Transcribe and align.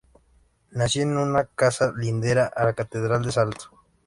Nació 0.71 1.03
en 1.03 1.15
una 1.15 1.43
casa 1.45 1.93
lindera 1.95 2.47
a 2.55 2.63
la 2.63 2.73
Catedral 2.73 3.21
de 3.23 3.31
Salto. 3.31 3.69